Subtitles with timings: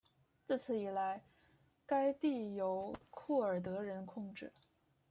[0.47, 1.21] 自此以来
[1.85, 4.51] 该地由库尔德人控制。